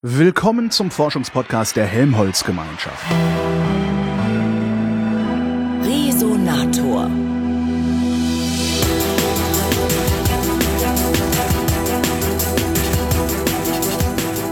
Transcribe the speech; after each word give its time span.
Willkommen 0.00 0.70
zum 0.70 0.92
Forschungspodcast 0.92 1.74
der 1.74 1.84
Helmholtz 1.84 2.44
Gemeinschaft. 2.44 3.04
Resonator. 5.82 7.10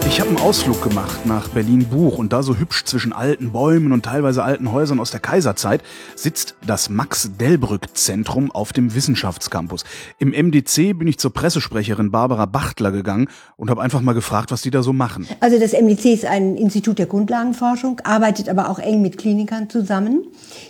Ich 0.09 0.21
habe 0.21 0.31
einen 0.31 0.39
Ausflug 0.39 0.83
gemacht 0.83 1.27
nach 1.27 1.49
Berlin-Buch 1.49 2.17
und 2.19 2.33
da 2.33 2.45
so 2.45 2.57
hübsch 2.57 2.85
zwischen 2.85 3.13
alten 3.13 3.51
Bäumen 3.51 3.91
und 3.91 4.05
teilweise 4.05 4.45
alten 4.45 4.71
Häusern 4.71 5.01
aus 5.01 5.11
der 5.11 5.19
Kaiserzeit 5.19 5.83
sitzt 6.15 6.55
das 6.65 6.89
Max-Delbrück-Zentrum 6.89 8.53
auf 8.53 8.73
dem 8.73 8.95
Wissenschaftscampus. 8.95 9.85
Im 10.19 10.31
MDC 10.31 10.97
bin 10.97 11.09
ich 11.09 11.19
zur 11.19 11.33
Pressesprecherin 11.33 12.13
Barbara 12.13 12.47
Bachtler 12.47 12.93
gegangen 12.93 13.29
und 13.57 13.69
habe 13.69 13.83
einfach 13.83 14.01
mal 14.01 14.13
gefragt, 14.13 14.53
was 14.53 14.63
die 14.63 14.71
da 14.71 14.85
so 14.85 14.93
machen. 14.93 15.27
Also 15.41 15.59
das 15.59 15.73
MDC 15.73 16.05
ist 16.07 16.25
ein 16.25 16.57
Institut 16.57 17.01
der 17.01 17.07
Grundlagenforschung, 17.07 18.01
arbeitet 18.05 18.49
aber 18.49 18.71
auch 18.71 18.79
eng 18.79 19.03
mit 19.03 19.19
Klinikern 19.19 19.69
zusammen, 19.69 20.25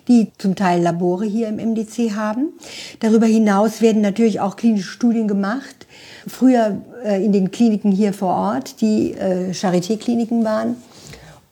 die 0.08 0.32
zum 0.38 0.56
Teil 0.56 0.80
Labore 0.80 1.26
hier 1.26 1.48
im 1.48 1.56
MDC 1.56 2.16
haben. 2.16 2.54
Darüber 3.00 3.26
hinaus 3.26 3.82
werden 3.82 4.00
natürlich 4.00 4.40
auch 4.40 4.56
klinische 4.56 4.88
Studien 4.88 5.28
gemacht 5.28 5.86
früher 6.26 6.82
äh, 7.06 7.24
in 7.24 7.32
den 7.32 7.50
Kliniken 7.50 7.92
hier 7.92 8.12
vor 8.12 8.34
Ort, 8.34 8.80
die 8.80 9.12
äh, 9.12 9.52
Charité-Kliniken 9.52 10.44
waren 10.44 10.76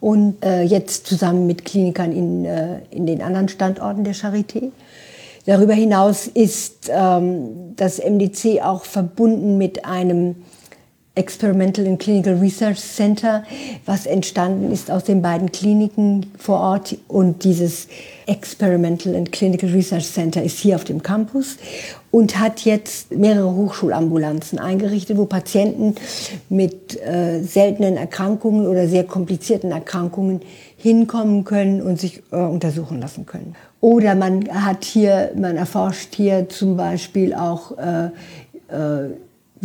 und 0.00 0.44
äh, 0.44 0.62
jetzt 0.62 1.06
zusammen 1.06 1.46
mit 1.46 1.64
Klinikern 1.64 2.12
in, 2.12 2.44
in 2.90 3.06
den 3.06 3.22
anderen 3.22 3.48
Standorten 3.48 4.04
der 4.04 4.14
Charité. 4.14 4.70
Darüber 5.46 5.74
hinaus 5.74 6.26
ist 6.26 6.90
ähm, 6.90 7.74
das 7.76 7.98
MDC 7.98 8.62
auch 8.62 8.84
verbunden 8.84 9.58
mit 9.58 9.84
einem 9.84 10.36
Experimental 11.16 11.86
and 11.86 12.00
Clinical 12.00 12.34
Research 12.34 12.80
Center, 12.80 13.44
was 13.86 14.04
entstanden 14.04 14.72
ist 14.72 14.90
aus 14.90 15.04
den 15.04 15.22
beiden 15.22 15.52
Kliniken 15.52 16.26
vor 16.36 16.58
Ort. 16.58 16.96
Und 17.06 17.44
dieses 17.44 17.86
Experimental 18.26 19.14
and 19.14 19.30
Clinical 19.30 19.70
Research 19.70 20.10
Center 20.10 20.42
ist 20.42 20.58
hier 20.58 20.74
auf 20.74 20.82
dem 20.82 21.02
Campus 21.02 21.56
und 22.10 22.40
hat 22.40 22.64
jetzt 22.64 23.12
mehrere 23.12 23.54
Hochschulambulanzen 23.54 24.58
eingerichtet, 24.58 25.16
wo 25.16 25.26
Patienten 25.26 25.94
mit 26.48 27.00
äh, 27.00 27.42
seltenen 27.42 27.96
Erkrankungen 27.96 28.66
oder 28.66 28.88
sehr 28.88 29.04
komplizierten 29.04 29.70
Erkrankungen 29.70 30.40
hinkommen 30.76 31.44
können 31.44 31.80
und 31.80 32.00
sich 32.00 32.22
äh, 32.32 32.36
untersuchen 32.36 33.00
lassen 33.00 33.24
können. 33.24 33.54
Oder 33.80 34.16
man 34.16 34.48
hat 34.48 34.84
hier, 34.84 35.30
man 35.36 35.56
erforscht 35.56 36.14
hier 36.16 36.48
zum 36.48 36.76
Beispiel 36.76 37.34
auch 37.34 37.78
äh, 37.78 38.06
äh, 38.68 39.10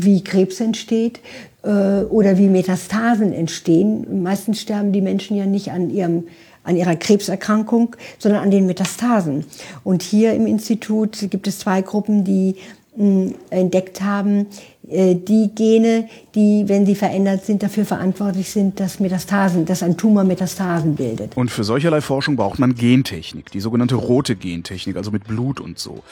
wie 0.04 0.24
Krebs 0.24 0.60
entsteht 0.60 1.20
äh, 1.64 2.02
oder 2.04 2.38
wie 2.38 2.48
Metastasen 2.48 3.34
entstehen. 3.34 4.24
Meistens 4.24 4.62
sterben 4.62 4.92
die 4.92 5.02
Menschen 5.02 5.38
ja 5.38 5.46
nicht 5.46 5.72
an 5.72 5.90
ihrem 5.90 6.26
an 6.64 6.76
ihrer 6.76 6.96
Krebserkrankung, 6.96 7.96
sondern 8.20 8.44
an 8.44 8.52
den 8.52 8.68
Metastasen. 8.68 9.46
Und 9.84 10.04
hier 10.04 10.34
im 10.34 10.46
Institut 10.46 11.18
gibt 11.32 11.48
es 11.48 11.60
zwei 11.60 11.82
Gruppen, 11.82 12.24
die 12.24 12.58
mh, 12.96 13.32
entdeckt 13.50 14.02
haben, 14.02 14.48
die 14.90 15.52
Gene, 15.54 16.10
die, 16.34 16.64
wenn 16.68 16.86
sie 16.86 16.96
verändert 16.96 17.46
sind, 17.46 17.62
dafür 17.62 17.86
verantwortlich 17.86 18.50
sind, 18.50 18.80
dass 18.80 19.00
Metastasen, 19.00 19.66
dass 19.66 19.84
ein 19.84 19.98
Tumor 19.98 20.24
Metastasen 20.24 20.96
bildet. 20.96 21.38
Und 21.38 21.52
für 21.52 21.64
solcherlei 21.64 22.02
Forschung 22.02 22.36
braucht 22.36 22.60
man 22.60 22.76
Gentechnik, 22.76 23.52
die 23.52 23.60
sogenannte 23.60 23.96
rote 23.96 24.36
Gentechnik, 24.36 24.98
also 24.98 25.12
mit 25.12 25.26
Blut 25.26 25.60
und 25.60 25.78
so. 25.78 26.04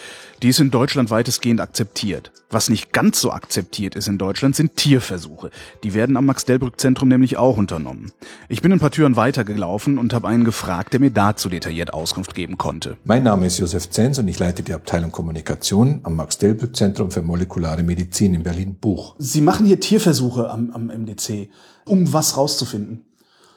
Die 0.43 0.49
ist 0.49 0.59
in 0.59 0.69
Deutschland 0.69 1.09
weitestgehend 1.09 1.59
akzeptiert. 1.59 2.31
Was 2.49 2.69
nicht 2.69 2.93
ganz 2.93 3.19
so 3.19 3.31
akzeptiert 3.31 3.95
ist 3.95 4.07
in 4.07 4.17
Deutschland, 4.17 4.55
sind 4.55 4.75
Tierversuche. 4.75 5.49
Die 5.83 5.93
werden 5.93 6.15
am 6.15 6.25
Max-Delbrück-Zentrum 6.27 7.09
nämlich 7.09 7.37
auch 7.37 7.57
unternommen. 7.57 8.11
Ich 8.47 8.61
bin 8.61 8.71
ein 8.71 8.79
paar 8.79 8.91
Türen 8.91 9.15
weitergelaufen 9.15 9.97
und 9.97 10.13
habe 10.13 10.27
einen 10.27 10.45
gefragt, 10.45 10.93
der 10.93 10.99
mir 10.99 11.11
dazu 11.11 11.49
detailliert 11.49 11.93
Auskunft 11.93 12.35
geben 12.35 12.57
konnte. 12.57 12.97
Mein 13.03 13.23
Name 13.23 13.47
ist 13.47 13.57
Josef 13.57 13.89
Zenz 13.89 14.19
und 14.19 14.27
ich 14.27 14.39
leite 14.39 14.63
die 14.63 14.73
Abteilung 14.73 15.11
Kommunikation 15.11 15.99
am 16.03 16.15
Max-Delbrück-Zentrum 16.15 17.11
für 17.11 17.21
molekulare 17.21 17.83
Medizin 17.83 18.33
in 18.35 18.43
Berlin 18.43 18.66
Buch. 18.75 19.15
Sie 19.17 19.41
machen 19.41 19.65
hier 19.65 19.79
Tierversuche 19.79 20.49
am, 20.49 20.71
am 20.71 20.87
MDC, 20.87 21.49
um 21.85 22.11
was 22.13 22.37
rauszufinden? 22.37 23.05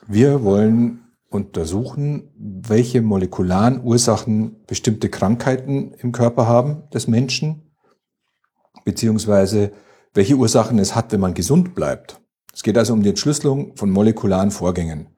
Wir 0.06 0.43
wollen 0.43 1.00
untersuchen, 1.28 2.31
welche 2.37 3.03
molekularen 3.03 3.82
Ursachen 3.82 4.65
bestimmte 4.66 5.09
Krankheiten 5.09 5.93
im 5.99 6.12
Körper 6.12 6.47
haben 6.47 6.88
des 6.93 7.06
Menschen, 7.06 7.72
beziehungsweise 8.84 9.72
welche 10.12 10.34
Ursachen 10.34 10.78
es 10.78 10.94
hat, 10.94 11.12
wenn 11.12 11.20
man 11.20 11.34
gesund 11.34 11.75
bleibt. 11.75 12.20
Es 12.53 12.62
geht 12.62 12.76
also 12.76 12.93
um 12.93 13.03
die 13.03 13.10
Entschlüsselung 13.10 13.76
von 13.76 13.91
molekularen 13.91 14.50
Vorgängen. 14.50 15.16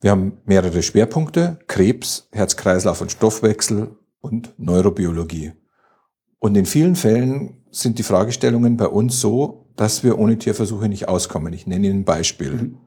Wir 0.00 0.12
haben 0.12 0.38
mehrere 0.44 0.82
Schwerpunkte, 0.82 1.58
Krebs, 1.66 2.28
Herz-Kreislauf- 2.32 3.02
und 3.02 3.12
Stoffwechsel 3.12 3.96
und 4.20 4.54
Neurobiologie. 4.56 5.52
Und 6.38 6.56
in 6.56 6.66
vielen 6.66 6.96
Fällen 6.96 7.64
sind 7.70 7.98
die 7.98 8.02
Fragestellungen 8.02 8.76
bei 8.76 8.86
uns 8.86 9.20
so, 9.20 9.66
dass 9.76 10.02
wir 10.04 10.18
ohne 10.18 10.38
Tierversuche 10.38 10.88
nicht 10.88 11.08
auskommen. 11.08 11.52
Ich 11.52 11.66
nenne 11.66 11.86
Ihnen 11.86 12.00
ein 12.00 12.04
Beispiel. 12.04 12.52
Mhm. 12.52 12.78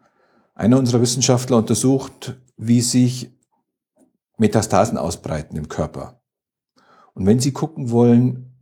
Einer 0.56 0.78
unserer 0.78 1.02
Wissenschaftler 1.02 1.58
untersucht, 1.58 2.40
wie 2.58 2.82
sich 2.82 3.32
Metastasen 4.38 4.98
ausbreiten 4.98 5.58
im 5.58 5.70
Körper. 5.70 6.22
Und 7.14 7.26
wenn 7.26 7.40
Sie 7.40 7.52
gucken 7.52 7.92
wollen, 7.92 8.54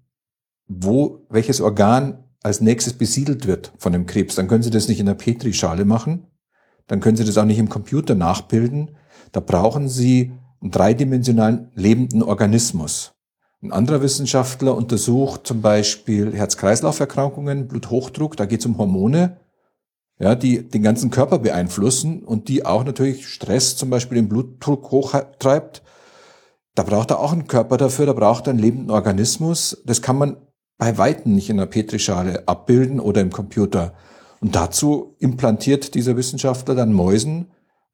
wo 0.68 1.26
welches 1.30 1.62
Organ 1.62 2.24
als 2.42 2.62
nächstes 2.62 2.94
besiedelt 2.94 3.48
wird 3.48 3.74
von 3.78 3.92
dem 3.92 4.06
Krebs, 4.06 4.36
dann 4.36 4.48
können 4.48 4.64
Sie 4.64 4.70
das 4.70 4.88
nicht 4.88 5.00
in 5.00 5.06
der 5.06 5.16
Petrischale 5.16 5.86
machen, 5.86 6.28
dann 6.88 7.00
können 7.00 7.18
Sie 7.18 7.26
das 7.26 7.38
auch 7.38 7.46
nicht 7.46 7.60
im 7.60 7.70
Computer 7.70 8.16
nachbilden. 8.16 8.96
Da 9.32 9.40
brauchen 9.40 9.90
Sie 9.90 10.32
einen 10.62 10.72
dreidimensionalen 10.72 11.72
lebenden 11.74 12.24
Organismus. 12.24 13.14
Ein 13.62 13.74
anderer 13.74 14.02
Wissenschaftler 14.02 14.74
untersucht 14.76 15.46
zum 15.46 15.62
Beispiel 15.62 16.34
Herz-Kreislauf-Erkrankungen, 16.34 17.68
Bluthochdruck, 17.68 18.38
da 18.38 18.46
geht 18.46 18.62
es 18.62 18.66
um 18.66 18.78
Hormone, 18.78 19.38
ja, 20.18 20.36
die 20.36 20.68
den 20.68 20.82
ganzen 20.82 21.12
Körper 21.12 21.40
beeinflussen 21.40 22.24
und 22.24 22.48
die 22.48 22.66
auch 22.66 22.86
natürlich 22.86 23.28
Stress 23.28 23.76
zum 23.76 23.90
Beispiel 23.90 24.16
den 24.16 24.30
Blutdruck 24.30 24.92
hochtreibt. 24.92 25.82
Da 26.74 26.84
braucht 26.84 27.12
er 27.12 27.20
auch 27.20 27.34
einen 27.34 27.48
Körper 27.48 27.76
dafür, 27.76 28.06
da 28.06 28.14
braucht 28.14 28.48
er 28.48 28.52
einen 28.52 28.60
lebenden 28.60 28.92
Organismus. 28.92 29.82
Das 29.86 30.02
kann 30.02 30.18
man 30.18 30.38
bei 30.78 30.98
Weitem 30.98 31.36
nicht 31.36 31.50
in 31.50 31.58
der 31.58 31.66
Petrischale 31.66 32.48
abbilden 32.48 33.02
oder 33.02 33.20
im 33.20 33.32
Computer. 33.32 33.94
Und 34.40 34.56
dazu 34.56 35.16
implantiert 35.20 35.96
dieser 35.96 36.16
Wissenschaftler 36.16 36.76
dann 36.76 36.94
Mäusen 36.94 37.52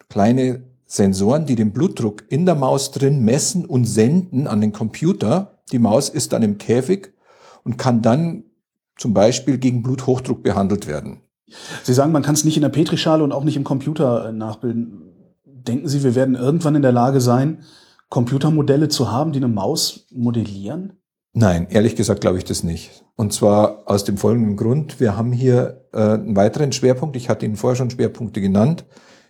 kleine 0.09 0.63
Sensoren, 0.85 1.47
die 1.47 1.55
den 1.55 1.73
Blutdruck 1.73 2.23
in 2.29 2.45
der 2.45 2.53
Maus 2.53 2.91
drin 2.91 3.25
messen 3.25 3.65
und 3.65 3.85
senden 3.85 4.45
an 4.45 4.61
den 4.61 4.71
Computer 4.71 5.54
die 5.71 5.79
Maus 5.79 6.09
ist 6.09 6.33
dann 6.33 6.43
im 6.43 6.57
Käfig 6.57 7.13
und 7.63 7.77
kann 7.77 8.01
dann 8.01 8.43
zum 8.97 9.13
Beispiel 9.13 9.57
gegen 9.57 9.83
Bluthochdruck 9.83 10.43
behandelt 10.43 10.87
werden. 10.87 11.21
Sie 11.83 11.93
sagen, 11.93 12.11
man 12.11 12.23
kann 12.23 12.35
es 12.35 12.45
nicht 12.45 12.55
in 12.55 12.61
der 12.61 12.69
Petrischale 12.69 13.23
und 13.23 13.31
auch 13.31 13.43
nicht 13.43 13.57
im 13.57 13.63
Computer 13.63 14.29
äh, 14.29 14.31
nachbilden. 14.31 15.13
Denken 15.45 15.87
Sie, 15.87 16.03
wir 16.03 16.15
werden 16.15 16.35
irgendwann 16.35 16.75
in 16.75 16.81
der 16.81 16.91
Lage 16.91 17.21
sein, 17.21 17.63
Computermodelle 18.09 18.87
zu 18.87 19.11
haben, 19.11 19.31
die 19.31 19.39
eine 19.39 19.47
Maus 19.47 20.07
modellieren? 20.11 20.93
Nein, 21.33 21.67
ehrlich 21.69 21.95
gesagt 21.95 22.21
glaube 22.21 22.37
ich 22.37 22.45
das 22.45 22.63
nicht. 22.63 23.03
Und 23.15 23.33
zwar 23.33 23.83
aus 23.85 24.03
dem 24.05 24.17
folgenden 24.17 24.55
Grund. 24.55 24.99
Wir 24.99 25.17
haben 25.17 25.31
hier 25.31 25.85
äh, 25.93 25.99
einen 25.99 26.35
weiteren 26.35 26.71
Schwerpunkt. 26.71 27.15
Ich 27.15 27.29
hatte 27.29 27.45
Ihnen 27.45 27.57
vorher 27.57 27.75
schon 27.75 27.89
Schwerpunkte 27.89 28.41
genannt. 28.41 28.85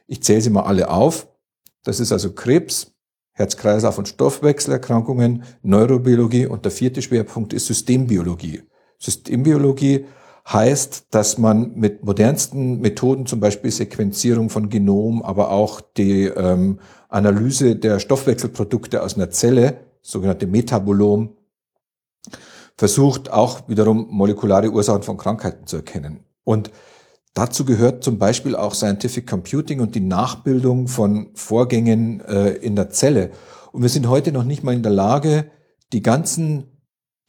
Ich 0.08 0.22
zähle 0.22 0.42
sie 0.42 0.50
mal 0.50 0.64
alle 0.64 0.90
auf. 0.90 1.28
Das 1.84 2.00
ist 2.00 2.12
also 2.12 2.34
Krebs, 2.34 2.95
Herz-Kreislauf- 3.36 3.98
und 3.98 4.08
Stoffwechselerkrankungen, 4.08 5.44
Neurobiologie 5.62 6.48
und 6.48 6.66
der 6.66 6.72
vierte 6.72 7.02
Schwerpunkt 7.02 7.54
ist 7.54 7.68
Systembiologie. 7.68 8.64
Systembiologie 8.98 10.06
heißt, 10.48 11.08
dass 11.12 11.38
man 11.38 11.76
mit 11.76 12.04
modernsten 12.04 12.80
Methoden, 12.80 13.26
zum 13.26 13.40
Beispiel 13.40 13.72
Sequenzierung 13.72 14.50
von 14.50 14.70
Genom, 14.70 15.22
aber 15.22 15.52
auch 15.52 15.82
die 15.82 16.26
ähm, 16.26 16.80
Analyse 17.10 17.76
der 17.76 18.00
Stoffwechselprodukte 18.00 19.04
aus 19.04 19.16
einer 19.16 19.30
Zelle, 19.32 19.80
sogenannte 20.02 20.48
Metabolom, 20.48 21.36
versucht 22.78 23.32
auch 23.32 23.68
wiederum 23.68 24.08
molekulare 24.10 24.70
Ursachen 24.70 25.04
von 25.04 25.18
Krankheiten 25.18 25.66
zu 25.68 25.78
erkennen. 25.78 26.24
Und 26.44 26.72
Dazu 27.36 27.66
gehört 27.66 28.04
zum 28.04 28.18
Beispiel 28.18 28.56
auch 28.56 28.74
Scientific 28.74 29.28
Computing 29.28 29.82
und 29.82 29.94
die 29.94 30.00
Nachbildung 30.00 30.88
von 30.88 31.36
Vorgängen 31.36 32.22
äh, 32.22 32.52
in 32.52 32.78
der 32.78 32.90
Zelle. 32.90 33.32
Und 33.74 33.82
wir 33.82 33.90
sind 33.90 34.08
heute 34.08 34.32
noch 34.32 34.46
nicht 34.46 34.64
mal 34.64 34.74
in 34.74 34.84
der 34.84 34.94
Lage, 34.94 35.52
die 35.92 36.02
ganzen 36.02 36.80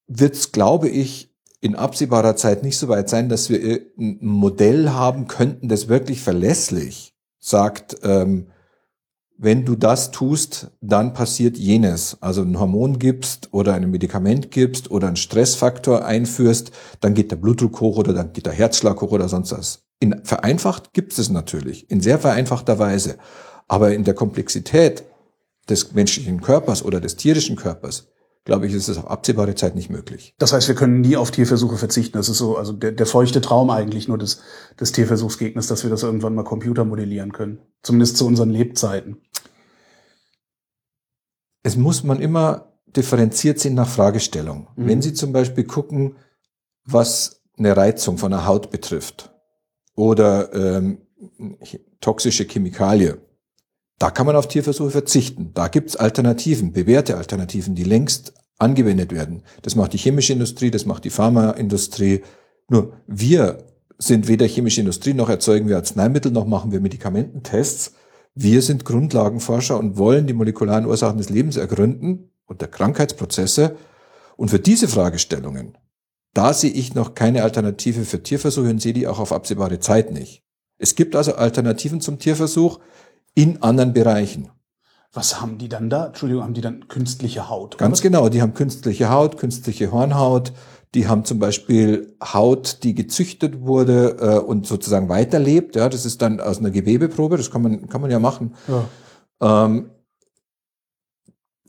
wird 0.07 0.35
es, 0.35 0.53
glaube 0.53 0.91
ich, 0.91 1.35
in 1.61 1.75
absehbarer 1.75 2.37
Zeit 2.37 2.63
nicht 2.63 2.79
so 2.79 2.89
weit 2.89 3.09
sein, 3.09 3.29
dass 3.29 3.51
wir 3.51 3.81
ein 3.99 4.19
Modell 4.21 4.91
haben 4.91 5.27
könnten, 5.27 5.69
das 5.69 5.89
wirklich 5.89 6.21
verlässlich 6.23 7.15
sagt, 7.41 7.97
ähm, 8.03 8.49
wenn 9.41 9.65
du 9.65 9.77
das 9.77 10.11
tust, 10.11 10.73
dann 10.81 11.15
passiert 11.15 11.57
jenes. 11.57 12.17
Also 12.21 12.43
ein 12.43 12.59
Hormon 12.59 12.99
gibst 12.99 13.49
oder 13.53 13.75
ein 13.75 13.89
Medikament 13.89 14.51
gibst 14.51 14.91
oder 14.91 15.07
einen 15.07 15.17
Stressfaktor 15.17 16.05
einführst, 16.05 16.73
dann 17.01 17.15
geht 17.15 17.31
der 17.31 17.37
Blutdruck 17.37 17.81
hoch 17.81 17.99
oder 17.99 18.13
dann 18.13 18.33
geht 18.33 18.47
der 18.47 18.53
Herzschlag 18.53 19.01
hoch 19.01 19.13
oder 19.13 19.29
sonst 19.29 19.53
was. 19.53 19.85
In 20.01 20.25
vereinfacht 20.25 20.93
gibt 20.93 21.17
es 21.17 21.31
natürlich, 21.31 21.89
in 21.89 22.01
sehr 22.01 22.19
vereinfachter 22.19 22.81
Weise. 22.81 23.17
Aber 23.69 23.95
in 23.95 24.03
der 24.03 24.15
Komplexität 24.15 25.05
des 25.69 25.93
menschlichen 25.93 26.41
Körpers 26.41 26.85
oder 26.85 27.01
des 27.01 27.15
tierischen 27.15 27.55
Körpers 27.55 28.09
glaube 28.49 28.67
ich, 28.67 28.73
ist 28.73 28.89
es 28.89 28.97
auf 28.97 29.11
absehbare 29.11 29.55
Zeit 29.55 29.75
nicht 29.75 29.91
möglich. 29.91 30.35
Das 30.39 30.55
heißt, 30.55 30.69
wir 30.69 30.75
können 30.75 31.03
nie 31.03 31.19
auf 31.19 31.31
Tierversuche 31.31 31.77
verzichten. 31.77 32.17
Das 32.17 32.31
ist 32.31 32.39
so, 32.39 32.57
also 32.57 32.73
der, 32.73 32.93
der 32.93 33.05
feuchte 33.05 33.43
Traum 33.43 33.69
eigentlich 33.69 34.09
nur 34.09 34.17
des, 34.17 34.41
des 34.81 34.93
Tierversuchsgegners, 34.93 35.67
dass 35.67 35.83
wir 35.83 35.91
das 35.91 36.03
irgendwann 36.03 36.35
mal 36.35 36.45
computermodellieren 36.45 37.33
können. 37.33 37.59
Zumindest 37.83 38.17
zu 38.17 38.27
unseren 38.27 38.49
Lebzeiten. 38.49 39.19
Es 41.63 41.77
muss 41.77 42.05
man 42.05 42.21
immer 42.21 42.73
differenziert 42.87 43.59
sehen 43.59 43.75
nach 43.75 43.87
Fragestellung. 43.87 44.69
Mhm. 44.77 44.87
Wenn 44.87 45.03
Sie 45.03 45.13
zum 45.13 45.35
Beispiel 45.35 45.65
gucken, 45.65 46.17
was 46.87 47.43
eine 47.59 47.77
Reizung 47.77 48.17
von 48.17 48.31
der 48.31 48.47
Haut 48.47 48.71
betrifft 48.71 49.31
oder 49.95 50.55
ähm, 50.55 51.03
toxische 52.01 52.45
Chemikalie, 52.45 53.21
da 53.99 54.11
kann 54.11 54.27
man 54.27 54.37
auf 54.37 54.49
Tierversuche 54.49 54.91
verzichten. 54.91 55.51
Da 55.55 55.69
gibt's 55.69 55.97
Alternativen, 55.97 56.73
bewährte 56.73 57.17
Alternativen, 57.17 57.75
die 57.75 57.85
längst 57.85 58.33
angewendet 58.59 59.13
werden. 59.13 59.43
Das 59.63 59.77
macht 59.77 59.93
die 59.93 59.99
chemische 59.99 60.33
Industrie, 60.33 60.71
das 60.71 60.87
macht 60.87 61.05
die 61.05 61.11
Pharmaindustrie. 61.11 62.23
Nur 62.69 62.93
wir 63.07 63.65
sind 63.99 64.29
weder 64.29 64.47
chemische 64.47 64.81
Industrie, 64.81 65.15
noch 65.15 65.29
erzeugen 65.29 65.69
wir 65.69 65.77
Arzneimittel, 65.77 66.31
noch 66.31 66.47
machen 66.47 66.71
wir 66.71 66.81
Medikamententests. 66.81 67.95
Wir 68.35 68.63
sind 68.63 68.85
Grundlagenforscher 68.85 69.79
und 69.79 69.97
wollen 69.99 70.29
die 70.29 70.33
molekularen 70.33 70.87
Ursachen 70.87 71.19
des 71.19 71.31
Lebens 71.31 71.57
ergründen 71.57 72.31
und 72.47 72.61
der 72.61 72.69
Krankheitsprozesse. 72.69 73.77
Und 74.37 74.51
für 74.51 74.61
diese 74.61 74.87
Fragestellungen, 74.87 75.77
da 76.35 76.55
sehe 76.55 76.71
ich 76.71 76.95
noch 76.95 77.15
keine 77.15 77.43
Alternative 77.43 78.05
für 78.05 78.23
Tierversuche 78.23 78.71
und 78.71 78.81
sehe 78.81 78.93
die 78.93 79.09
auch 79.09 79.19
auf 79.19 79.33
absehbare 79.33 79.81
Zeit 79.81 80.13
nicht. 80.13 80.45
Es 80.79 80.95
gibt 80.95 81.17
also 81.17 81.35
Alternativen 81.35 82.01
zum 82.01 82.21
Tierversuch, 82.21 82.79
in 83.39 83.63
anderen 83.63 83.93
Bereichen. 83.93 84.51
Was 85.13 85.41
haben 85.41 85.59
die 85.59 85.69
dann 85.69 85.89
da? 85.89 86.07
Entschuldigung, 86.07 86.43
haben 86.43 86.55
die 86.55 86.61
dann 86.61 86.89
künstliche 86.89 87.49
Haut? 87.49 87.77
Oder? 87.77 87.85
Ganz 87.85 88.03
genau, 88.03 88.29
die 88.29 88.43
haben 88.43 88.53
künstliche 88.53 89.11
Haut, 89.11 89.39
künstliche 89.39 89.93
Hornhaut, 89.93 90.53
die 90.95 91.07
haben 91.07 91.25
zum 91.25 91.39
Beispiel 91.39 92.17
Haut, 92.21 92.83
die 92.83 92.97
gezüchtet 92.97 93.61
wurde 93.61 94.17
äh, 94.21 94.39
und 94.41 94.67
sozusagen 94.67 95.09
weiterlebt. 95.09 95.77
Ja, 95.77 95.89
das 95.89 96.05
ist 96.05 96.21
dann 96.21 96.41
aus 96.41 96.59
einer 96.59 96.73
Gewebeprobe, 96.73 97.37
das 97.37 97.53
kann 97.53 97.63
man, 97.63 97.89
kann 97.89 98.01
man 98.01 98.11
ja 98.11 98.19
machen. 98.19 98.57
Ja. 98.67 99.67
Ähm, 99.67 99.91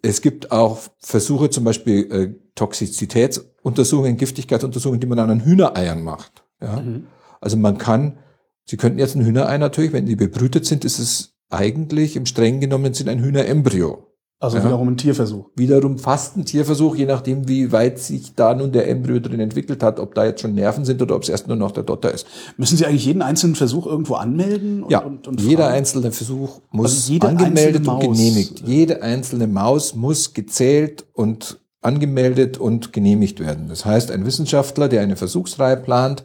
es 0.01 0.21
gibt 0.21 0.51
auch 0.51 0.79
Versuche, 0.97 1.51
zum 1.51 1.65
Beispiel 1.65 2.11
äh, 2.11 2.33
Toxizitätsuntersuchungen, 2.55 4.17
Giftigkeitsuntersuchungen, 4.17 5.01
die 5.01 5.07
man 5.07 5.19
an 5.19 5.45
Hühnereiern 5.45 6.01
macht. 6.01 6.43
Ja? 6.61 6.81
Mhm. 6.81 7.05
Also 7.39 7.57
man 7.57 7.77
kann, 7.77 8.17
Sie 8.65 8.77
könnten 8.77 8.97
jetzt 8.97 9.15
ein 9.15 9.23
Hühnerei 9.23 9.59
natürlich, 9.59 9.93
wenn 9.93 10.07
die 10.07 10.15
bebrütet 10.15 10.65
sind, 10.65 10.83
ist 10.83 10.97
es 10.97 11.38
eigentlich 11.49 12.15
im 12.15 12.25
streng 12.25 12.59
genommen 12.59 12.93
sind 12.93 13.09
ein 13.09 13.19
Hühnerembryo. 13.19 14.05
Also 14.41 14.57
ja. 14.57 14.63
wiederum 14.63 14.87
ein 14.87 14.95
Tierversuch. 14.95 15.49
Wiederum 15.55 15.97
fast 15.97 16.37
ein 16.37 16.45
Tierversuch, 16.45 16.95
je 16.95 17.05
nachdem, 17.05 17.49
wie 17.49 17.73
weit 17.73 17.99
sich 17.99 18.35
da 18.35 18.53
nun 18.53 18.71
der 18.71 18.87
Embryo 18.87 19.19
drin 19.19 19.41
entwickelt 19.41 19.83
hat, 19.83 19.99
ob 19.99 20.15
da 20.15 20.23
jetzt 20.23 20.39
schon 20.39 20.55
Nerven 20.55 20.85
sind 20.85 21.01
oder 21.01 21.17
ob 21.17 21.23
es 21.23 21.29
erst 21.29 21.49
nur 21.49 21.57
noch 21.57 21.71
der 21.71 21.83
Dotter 21.83 22.13
ist. 22.13 22.25
Müssen 22.55 22.77
Sie 22.77 22.85
eigentlich 22.85 23.05
jeden 23.05 23.21
einzelnen 23.21 23.55
Versuch 23.55 23.85
irgendwo 23.85 24.13
anmelden? 24.13 24.83
Und, 24.83 24.91
ja, 24.91 24.99
und, 24.99 25.27
und 25.27 25.41
jeder 25.41 25.67
einzelne 25.67 26.13
Versuch 26.13 26.61
muss 26.71 27.09
also 27.09 27.27
angemeldet 27.27 27.85
und 27.85 27.99
genehmigt. 27.99 28.63
Jede 28.65 29.01
einzelne 29.01 29.47
Maus 29.47 29.93
muss 29.93 30.33
gezählt 30.33 31.05
und 31.11 31.59
angemeldet 31.81 32.57
und 32.57 32.93
genehmigt 32.93 33.41
werden. 33.41 33.67
Das 33.67 33.83
heißt, 33.83 34.09
ein 34.09 34.25
Wissenschaftler, 34.25 34.87
der 34.87 35.01
eine 35.01 35.17
Versuchsreihe 35.17 35.75
plant, 35.75 36.23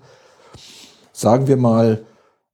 sagen 1.13 1.49
wir 1.49 1.57
mal 1.57 2.05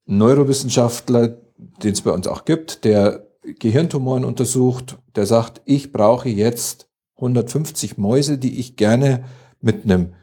Neurowissenschaftler, 0.06 1.36
den 1.82 1.92
es 1.92 2.02
bei 2.02 2.12
uns 2.12 2.26
auch 2.26 2.44
gibt, 2.44 2.84
der 2.84 3.26
Gehirntumoren 3.42 4.24
untersucht, 4.24 4.98
der 5.16 5.26
sagt, 5.26 5.62
ich 5.64 5.92
brauche 5.92 6.28
jetzt 6.28 6.88
150 7.16 7.98
Mäuse, 7.98 8.38
die 8.38 8.58
ich 8.58 8.76
gerne 8.76 9.24
mit 9.60 9.84
einem 9.84 10.14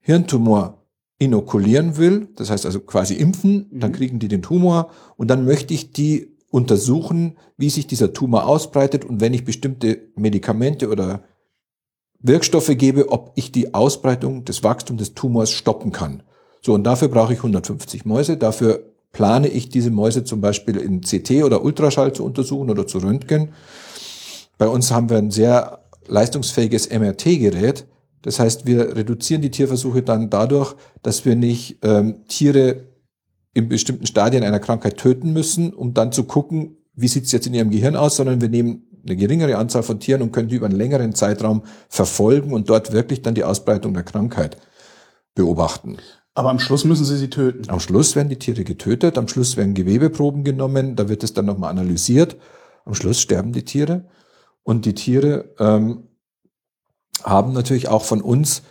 Hirntumor 0.00 0.82
inokulieren 1.18 1.96
will, 1.96 2.28
das 2.36 2.50
heißt 2.50 2.66
also 2.66 2.80
quasi 2.80 3.14
impfen, 3.14 3.70
dann 3.72 3.92
mhm. 3.92 3.94
kriegen 3.94 4.18
die 4.18 4.28
den 4.28 4.42
Tumor 4.42 4.90
und 5.16 5.28
dann 5.28 5.44
möchte 5.44 5.72
ich 5.72 5.92
die 5.92 6.36
untersuchen, 6.50 7.36
wie 7.56 7.70
sich 7.70 7.86
dieser 7.86 8.12
Tumor 8.12 8.46
ausbreitet 8.46 9.04
und 9.04 9.20
wenn 9.20 9.34
ich 9.34 9.44
bestimmte 9.44 10.08
Medikamente 10.16 10.88
oder 10.88 11.24
Wirkstoffe 12.20 12.72
gebe, 12.76 13.10
ob 13.10 13.32
ich 13.34 13.52
die 13.52 13.74
Ausbreitung 13.74 14.44
des 14.44 14.62
Wachstums 14.62 14.98
des 14.98 15.14
Tumors 15.14 15.50
stoppen 15.50 15.92
kann. 15.92 16.22
So, 16.62 16.72
und 16.72 16.84
dafür 16.84 17.08
brauche 17.08 17.32
ich 17.32 17.40
150 17.40 18.04
Mäuse, 18.06 18.36
dafür 18.36 18.93
plane 19.14 19.48
ich 19.48 19.70
diese 19.70 19.90
Mäuse 19.90 20.24
zum 20.24 20.42
Beispiel 20.42 20.76
in 20.76 21.00
CT 21.00 21.44
oder 21.44 21.64
Ultraschall 21.64 22.12
zu 22.12 22.24
untersuchen 22.24 22.68
oder 22.68 22.86
zu 22.86 22.98
röntgen. 22.98 23.54
Bei 24.58 24.68
uns 24.68 24.90
haben 24.90 25.08
wir 25.08 25.16
ein 25.16 25.30
sehr 25.30 25.84
leistungsfähiges 26.06 26.90
MRT-Gerät. 26.90 27.86
Das 28.20 28.38
heißt, 28.38 28.66
wir 28.66 28.94
reduzieren 28.94 29.40
die 29.40 29.50
Tierversuche 29.50 30.02
dann 30.02 30.28
dadurch, 30.28 30.74
dass 31.02 31.24
wir 31.24 31.36
nicht 31.36 31.78
ähm, 31.82 32.26
Tiere 32.28 32.88
in 33.54 33.68
bestimmten 33.68 34.06
Stadien 34.06 34.42
einer 34.42 34.60
Krankheit 34.60 34.98
töten 34.98 35.32
müssen, 35.32 35.72
um 35.72 35.94
dann 35.94 36.12
zu 36.12 36.24
gucken, 36.24 36.76
wie 36.94 37.08
sieht 37.08 37.24
es 37.24 37.32
jetzt 37.32 37.46
in 37.46 37.54
ihrem 37.54 37.70
Gehirn 37.70 37.96
aus, 37.96 38.16
sondern 38.16 38.40
wir 38.40 38.48
nehmen 38.48 38.86
eine 39.06 39.16
geringere 39.16 39.56
Anzahl 39.56 39.82
von 39.82 40.00
Tieren 40.00 40.22
und 40.22 40.32
können 40.32 40.48
die 40.48 40.56
über 40.56 40.66
einen 40.66 40.76
längeren 40.76 41.14
Zeitraum 41.14 41.62
verfolgen 41.88 42.52
und 42.52 42.68
dort 42.68 42.92
wirklich 42.92 43.22
dann 43.22 43.34
die 43.34 43.44
Ausbreitung 43.44 43.94
der 43.94 44.02
Krankheit 44.02 44.56
beobachten. 45.34 45.98
Aber 46.34 46.50
am 46.50 46.58
Schluss 46.58 46.84
müssen 46.84 47.04
Sie 47.04 47.16
sie 47.16 47.30
töten. 47.30 47.70
Am 47.70 47.78
Schluss 47.78 48.16
werden 48.16 48.28
die 48.28 48.38
Tiere 48.38 48.64
getötet, 48.64 49.16
am 49.18 49.28
Schluss 49.28 49.56
werden 49.56 49.74
Gewebeproben 49.74 50.42
genommen, 50.42 50.96
da 50.96 51.08
wird 51.08 51.22
es 51.22 51.32
dann 51.32 51.46
nochmal 51.46 51.70
analysiert. 51.70 52.36
Am 52.84 52.94
Schluss 52.94 53.20
sterben 53.20 53.52
die 53.52 53.64
Tiere. 53.64 54.04
Und 54.64 54.84
die 54.84 54.94
Tiere 54.94 55.54
ähm, 55.58 56.08
haben 57.22 57.52
natürlich 57.52 57.88
auch 57.88 58.02
von 58.02 58.20
uns 58.20 58.62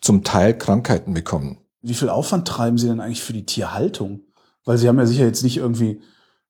zum 0.00 0.24
Teil 0.24 0.56
Krankheiten 0.56 1.12
bekommen. 1.12 1.58
Wie 1.82 1.94
viel 1.94 2.08
Aufwand 2.08 2.48
treiben 2.48 2.78
Sie 2.78 2.88
denn 2.88 3.00
eigentlich 3.00 3.22
für 3.22 3.32
die 3.32 3.44
Tierhaltung? 3.44 4.20
Weil 4.64 4.78
Sie 4.78 4.88
haben 4.88 4.98
ja 4.98 5.06
sicher 5.06 5.24
jetzt 5.24 5.42
nicht 5.42 5.58
irgendwie 5.58 6.00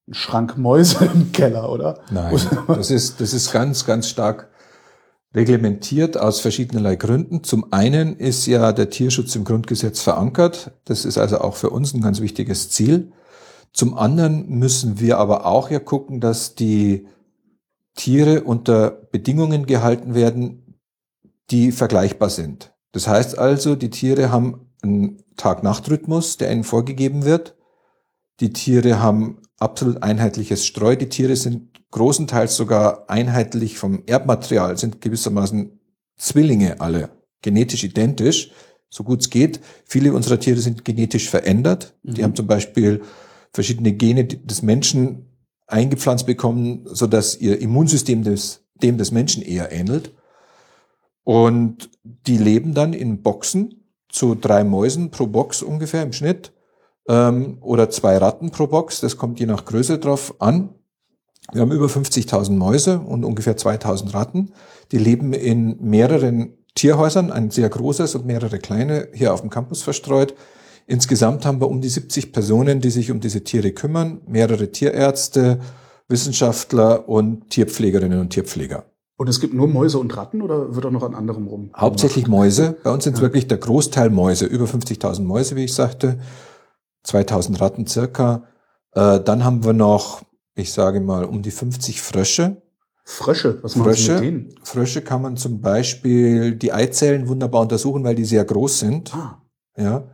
einen 0.07 0.15
Schrank 0.15 0.59
Mäuse 0.59 1.05
im 1.15 1.33
Keller, 1.33 1.71
oder? 1.71 2.01
Nein, 2.11 2.39
das 2.69 2.91
ist, 2.91 3.21
das 3.21 3.33
ist 3.33 3.51
ganz, 3.51 3.85
ganz 3.85 4.09
stark 4.09 4.51
reglementiert 5.35 6.19
aus 6.19 6.41
verschiedenerlei 6.41 6.97
Gründen. 6.97 7.43
Zum 7.43 7.73
einen 7.73 8.17
ist 8.17 8.47
ja 8.47 8.73
der 8.73 8.91
Tierschutz 8.91 9.35
im 9.35 9.45
Grundgesetz 9.45 10.03
verankert. 10.03 10.73
Das 10.85 11.05
ist 11.05 11.19
also 11.19 11.41
auch 11.41 11.57
für 11.57 11.71
uns 11.71 11.95
ein 11.95 12.03
ganz 12.03 12.21
wichtiges 12.21 12.71
Ziel. 12.71 13.13
Zum 13.73 13.97
anderen 13.97 14.49
müssen 14.49 15.01
wir 15.01 15.19
aber 15.19 15.47
auch 15.47 15.71
ja 15.71 15.79
gucken, 15.79 16.21
dass 16.21 16.55
die 16.55 17.07
Tiere 17.95 18.43
unter 18.43 18.91
Bedingungen 18.91 19.67
gehalten 19.67 20.15
werden, 20.15 20.77
die 21.51 21.73
vergleichbar 21.73 22.31
sind. 22.31 22.73
Das 22.93 23.09
heißt 23.09 23.39
also, 23.39 23.75
die 23.75 23.91
Tiere 23.91 24.31
haben 24.31 24.67
einen 24.83 25.23
Tag-Nacht-Rhythmus, 25.37 26.37
der 26.37 26.53
ihnen 26.53 26.65
vorgegeben 26.65 27.25
wird. 27.25 27.57
Die 28.41 28.53
Tiere 28.53 29.01
haben 29.01 29.39
absolut 29.59 30.03
einheitliches 30.03 30.67
Streu. 30.67 30.97
Die 30.97 31.09
Tiere 31.09 31.37
sind 31.37 31.72
großenteils 31.93 32.57
sogar 32.57 33.09
einheitlich 33.09 33.79
vom 33.79 34.03
Erbmaterial, 34.07 34.77
sind 34.77 35.01
gewissermaßen 35.01 35.79
Zwillinge 36.17 36.81
alle, 36.81 37.11
genetisch 37.43 37.85
identisch, 37.85 38.51
so 38.91 39.05
gut 39.05 39.21
es 39.21 39.31
geht. 39.31 39.61
Viele 39.85 40.13
unserer 40.13 40.41
Tiere 40.41 40.61
sind 40.61 40.85
genetisch 40.85 41.31
verändert. 41.31 41.95
Mhm. 42.03 42.15
Die 42.15 42.25
haben 42.25 42.35
zum 42.35 42.47
Beispiel 42.47 43.03
verschiedene 43.53 43.93
Gene 43.93 44.25
des 44.25 44.63
Menschen 44.63 45.27
eingepflanzt 45.67 46.27
bekommen, 46.27 46.87
so 46.87 47.07
dass 47.07 47.37
ihr 47.37 47.61
Immunsystem 47.61 48.23
des, 48.25 48.65
dem 48.83 48.99
des 48.99 49.11
Menschen 49.11 49.43
eher 49.43 49.73
ähnelt. 49.73 50.13
Und 51.25 51.91
die 52.03 52.37
leben 52.37 52.75
dann 52.75 52.93
in 52.93 53.23
Boxen 53.23 53.87
zu 54.09 54.35
drei 54.35 54.65
Mäusen 54.65 55.11
pro 55.11 55.27
Box 55.27 55.63
ungefähr 55.63 56.03
im 56.03 56.13
Schnitt 56.13 56.53
ähm, 57.09 57.59
oder 57.61 57.91
zwei 57.91 58.19
Ratten 58.19 58.51
pro 58.51 58.67
Box. 58.67 59.01
Das 59.01 59.17
kommt 59.17 59.41
je 59.41 59.47
nach 59.47 59.65
Größe 59.65 59.99
drauf 59.99 60.35
an. 60.41 60.75
Wir 61.51 61.61
haben 61.61 61.73
über 61.73 61.87
50.000 61.87 62.53
Mäuse 62.53 63.01
und 63.01 63.25
ungefähr 63.25 63.57
2.000 63.57 64.15
Ratten. 64.15 64.53
Die 64.93 64.99
leben 64.99 65.33
in 65.33 65.77
mehreren 65.81 66.55
Tierhäusern, 66.75 67.31
ein 67.31 67.51
sehr 67.51 67.69
großes 67.69 68.15
und 68.15 68.27
mehrere 68.27 68.59
kleine 68.59 69.09
hier 69.13 69.35
auf 69.35 69.41
dem 69.41 69.51
Campus 69.51 69.83
verstreut. 69.83 70.35
Insgesamt 70.87 71.45
haben 71.45 71.61
wir 71.61 71.69
um 71.69 71.81
die 71.81 71.89
70 71.89 72.33
Personen, 72.33 72.81
die 72.81 72.91
sich 72.91 73.11
um 73.11 73.21
diese 73.21 73.45
Tiere 73.45 73.73
kümmern, 73.73 74.21
mehrere 74.27 74.71
Tierärzte, 74.71 75.61
Wissenschaftler 76.09 77.09
und 77.09 77.51
Tierpflegerinnen 77.51 78.21
und 78.21 78.31
Tierpfleger. 78.31 78.85
Und 79.17 79.29
es 79.29 79.41
gibt 79.41 79.55
nur 79.55 79.69
Mäuse 79.69 79.99
und 79.99 80.17
Ratten 80.17 80.43
oder 80.43 80.75
wird 80.75 80.87
auch 80.87 80.91
noch 80.91 81.05
an 81.05 81.15
anderem 81.15 81.47
rum? 81.47 81.71
Hauptsächlich 81.77 82.27
Mäuse. 82.27 82.77
Bei 82.83 82.91
uns 82.91 83.05
sind 83.05 83.15
es 83.15 83.21
ja. 83.21 83.23
wirklich 83.23 83.47
der 83.47 83.59
Großteil 83.59 84.11
Mäuse, 84.11 84.47
über 84.47 84.65
50.000 84.65 85.23
Mäuse, 85.23 85.55
wie 85.55 85.65
ich 85.65 85.75
sagte, 85.75 86.19
2000 87.05 87.61
Ratten 87.61 87.87
circa. 87.87 88.45
Äh, 88.93 89.21
dann 89.21 89.45
haben 89.45 89.65
wir 89.65 89.75
noch 89.75 90.23
ich 90.55 90.73
sage 90.73 91.01
mal, 91.01 91.25
um 91.25 91.43
die 91.43 91.51
50 91.51 92.01
Frösche. 92.01 92.63
Frösche, 93.05 93.63
was 93.63 93.75
machen 93.75 93.91
Frösche, 93.91 94.03
Sie 94.03 94.13
mit 94.13 94.23
denen? 94.23 94.55
Frösche 94.63 95.03
kann 95.03 95.23
man 95.23 95.37
zum 95.37 95.61
Beispiel 95.61 96.55
die 96.55 96.73
Eizellen 96.73 97.29
wunderbar 97.29 97.63
untersuchen, 97.63 98.05
weil 98.05 98.15
die 98.15 98.25
sehr 98.25 98.45
groß 98.45 98.79
sind. 98.79 99.15
Ah. 99.15 99.43
Ja. 99.77 100.05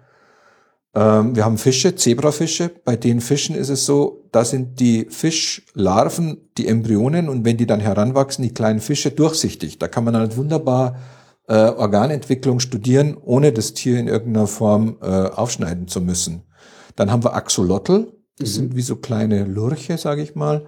Ähm, 0.94 1.36
wir 1.36 1.44
haben 1.44 1.58
Fische, 1.58 1.94
Zebrafische. 1.94 2.70
Bei 2.84 2.96
den 2.96 3.20
Fischen 3.20 3.54
ist 3.54 3.68
es 3.68 3.84
so, 3.84 4.24
da 4.32 4.44
sind 4.44 4.80
die 4.80 5.06
Fischlarven, 5.10 6.50
die 6.56 6.66
Embryonen 6.66 7.28
und 7.28 7.44
wenn 7.44 7.56
die 7.56 7.66
dann 7.66 7.80
heranwachsen, 7.80 8.42
die 8.42 8.54
kleinen 8.54 8.80
Fische 8.80 9.10
durchsichtig. 9.10 9.78
Da 9.78 9.88
kann 9.88 10.04
man 10.04 10.16
halt 10.16 10.36
wunderbar 10.36 10.96
äh, 11.46 11.54
Organentwicklung 11.54 12.60
studieren, 12.60 13.16
ohne 13.22 13.52
das 13.52 13.74
Tier 13.74 13.98
in 13.98 14.08
irgendeiner 14.08 14.46
Form 14.46 14.96
äh, 15.02 15.06
aufschneiden 15.06 15.88
zu 15.88 16.00
müssen. 16.00 16.42
Dann 16.96 17.10
haben 17.10 17.22
wir 17.22 17.34
Axolotl, 17.34 18.17
die 18.38 18.44
mhm. 18.44 18.46
sind 18.46 18.76
wie 18.76 18.82
so 18.82 18.96
kleine 18.96 19.44
Lurche, 19.44 19.98
sage 19.98 20.22
ich 20.22 20.34
mal, 20.34 20.66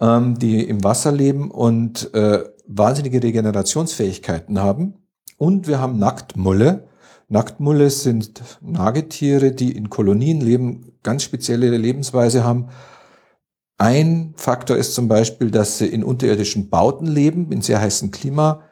ähm, 0.00 0.38
die 0.38 0.62
im 0.64 0.82
Wasser 0.84 1.12
leben 1.12 1.50
und 1.50 2.12
äh, 2.14 2.44
wahnsinnige 2.66 3.22
Regenerationsfähigkeiten 3.22 4.58
haben. 4.58 4.94
Und 5.38 5.66
wir 5.66 5.80
haben 5.80 5.98
Nacktmulle, 5.98 6.88
Nacktmulle 7.32 7.88
sind 7.88 8.42
Nagetiere, 8.60 9.52
die 9.52 9.72
in 9.72 9.88
Kolonien 9.88 10.42
leben, 10.42 10.92
ganz 11.02 11.22
spezielle 11.22 11.74
Lebensweise 11.76 12.44
haben. 12.44 12.68
Ein 13.78 14.34
Faktor 14.36 14.76
ist 14.76 14.94
zum 14.94 15.08
Beispiel, 15.08 15.50
dass 15.50 15.78
sie 15.78 15.86
in 15.86 16.04
unterirdischen 16.04 16.68
Bauten 16.68 17.06
leben, 17.06 17.50
in 17.50 17.62
sehr 17.62 17.80
heißem 17.80 18.10
Klima, 18.10 18.64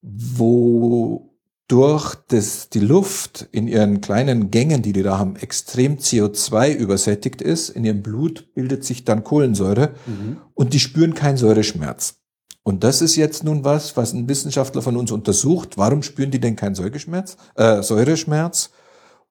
wo 0.00 1.33
durch 1.68 2.14
das, 2.28 2.68
die 2.68 2.80
Luft 2.80 3.48
in 3.50 3.68
ihren 3.68 4.00
kleinen 4.00 4.50
Gängen, 4.50 4.82
die 4.82 4.92
die 4.92 5.02
da 5.02 5.18
haben, 5.18 5.36
extrem 5.36 5.96
CO2 5.96 6.74
übersättigt 6.74 7.40
ist. 7.40 7.70
In 7.70 7.84
ihrem 7.84 8.02
Blut 8.02 8.54
bildet 8.54 8.84
sich 8.84 9.04
dann 9.04 9.24
Kohlensäure 9.24 9.94
mhm. 10.06 10.38
und 10.52 10.74
die 10.74 10.80
spüren 10.80 11.14
keinen 11.14 11.38
Säureschmerz. 11.38 12.16
Und 12.62 12.82
das 12.82 13.02
ist 13.02 13.16
jetzt 13.16 13.44
nun 13.44 13.64
was, 13.64 13.96
was 13.96 14.12
ein 14.12 14.28
Wissenschaftler 14.28 14.82
von 14.82 14.96
uns 14.96 15.10
untersucht. 15.10 15.76
Warum 15.76 16.02
spüren 16.02 16.30
die 16.30 16.40
denn 16.40 16.56
keinen 16.56 16.74
Säureschmerz? 16.74 17.36
Äh, 17.56 17.82
Säureschmerz? 17.82 18.70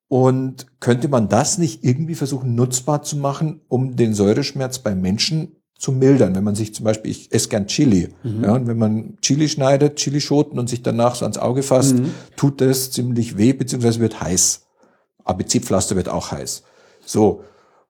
Und 0.07 0.67
könnte 0.79 1.07
man 1.07 1.29
das 1.29 1.57
nicht 1.57 1.83
irgendwie 1.83 2.13
versuchen 2.13 2.53
nutzbar 2.53 3.01
zu 3.01 3.17
machen, 3.17 3.61
um 3.67 3.95
den 3.95 4.13
Säureschmerz 4.13 4.79
bei 4.79 4.93
Menschen 4.93 5.62
zu 5.83 5.91
mildern? 5.91 6.33
Wenn 6.33 6.45
man 6.45 6.55
sich 6.55 6.73
zum 6.73 6.85
Beispiel, 6.85 7.11
ich 7.11 7.31
esse 7.33 7.49
gern 7.49 7.67
Chili, 7.67 8.09
mhm. 8.23 8.43
ja, 8.43 8.53
und 8.53 8.67
wenn 8.67 8.77
man 8.77 9.17
Chili 9.21 9.49
schneidet, 9.49 9.97
Chilischoten 9.97 10.57
und 10.57 10.69
sich 10.69 10.81
danach 10.81 11.15
so 11.15 11.25
ans 11.25 11.37
Auge 11.37 11.61
fasst, 11.61 11.95
mhm. 11.95 12.11
tut 12.37 12.61
das 12.61 12.91
ziemlich 12.91 13.37
weh, 13.37 13.51
beziehungsweise 13.51 13.99
wird 13.99 14.21
heiß. 14.21 14.65
ABC-Pflaster 15.25 15.97
wird 15.97 16.07
auch 16.07 16.31
heiß. 16.31 16.63
So, 17.05 17.43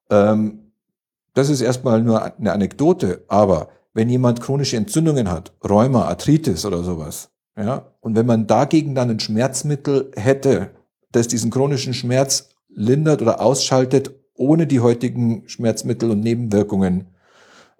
ähm, 0.09 0.71
das 1.35 1.49
ist 1.49 1.61
erstmal 1.61 2.01
nur 2.01 2.23
eine 2.23 2.51
Anekdote, 2.51 3.23
aber 3.27 3.69
wenn 3.93 4.09
jemand 4.09 4.41
chronische 4.41 4.77
Entzündungen 4.77 5.29
hat, 5.29 5.53
Rheuma, 5.63 6.05
Arthritis 6.05 6.65
oder 6.65 6.83
sowas, 6.83 7.29
ja, 7.55 7.91
und 8.01 8.15
wenn 8.15 8.25
man 8.25 8.47
dagegen 8.47 8.95
dann 8.95 9.11
ein 9.11 9.19
Schmerzmittel 9.19 10.11
hätte, 10.15 10.71
das 11.11 11.27
diesen 11.27 11.51
chronischen 11.51 11.93
Schmerz 11.93 12.49
lindert 12.69 13.21
oder 13.21 13.39
ausschaltet, 13.39 14.11
ohne 14.33 14.65
die 14.65 14.79
heutigen 14.79 15.43
Schmerzmittel 15.47 16.09
und 16.09 16.21
Nebenwirkungen 16.21 17.12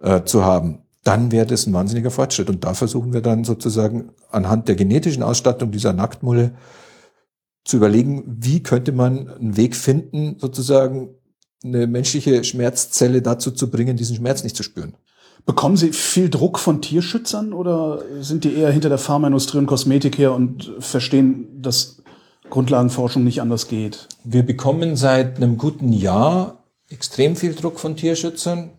äh, 0.04 0.24
zu 0.24 0.46
haben, 0.46 0.80
dann 1.04 1.32
wäre 1.32 1.46
das 1.46 1.66
ein 1.66 1.74
wahnsinniger 1.74 2.12
Fortschritt. 2.12 2.50
Und 2.50 2.64
da 2.64 2.74
versuchen 2.74 3.14
wir 3.14 3.22
dann 3.22 3.44
sozusagen 3.44 4.12
anhand 4.32 4.68
der 4.68 4.76
genetischen 4.76 5.24
Ausstattung 5.24 5.72
dieser 5.72 5.94
Nacktmulle 5.94 6.54
zu 7.66 7.78
überlegen, 7.78 8.24
wie 8.40 8.62
könnte 8.62 8.92
man 8.92 9.30
einen 9.30 9.58
Weg 9.58 9.76
finden, 9.76 10.38
sozusagen 10.40 11.16
eine 11.64 11.88
menschliche 11.88 12.44
Schmerzzelle 12.44 13.22
dazu 13.22 13.52
zu 13.52 13.72
bringen, 13.72 13.96
diesen 13.96 14.18
Schmerz 14.18 14.44
nicht 14.44 14.56
zu 14.56 14.64
spüren. 14.64 14.96
Bekommen 15.46 15.76
Sie 15.76 15.92
viel 15.92 16.30
Druck 16.30 16.60
von 16.60 16.82
Tierschützern 16.82 17.54
oder 17.54 18.02
sind 18.22 18.44
die 18.44 18.54
eher 18.54 18.72
hinter 18.72 18.90
der 18.90 18.98
Pharmaindustrie 18.98 19.58
und 19.58 19.66
Kosmetik 19.66 20.18
her 20.18 20.34
und 20.34 20.74
verstehen, 20.80 21.62
dass 21.62 22.02
Grundlagenforschung 22.50 23.24
nicht 23.24 23.42
anders 23.42 23.68
geht? 23.68 24.08
Wir 24.24 24.44
bekommen 24.44 24.96
seit 24.96 25.38
einem 25.38 25.58
guten 25.58 25.92
Jahr 25.92 26.64
extrem 26.90 27.36
viel 27.36 27.56
Druck 27.56 27.80
von 27.80 27.96
Tierschützern. 27.96 28.72